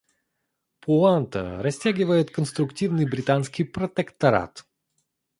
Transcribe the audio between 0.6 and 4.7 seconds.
Пуанта растягивает конструктивный британский протекторат.